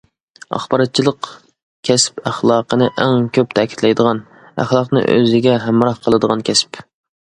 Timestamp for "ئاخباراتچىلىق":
0.55-1.29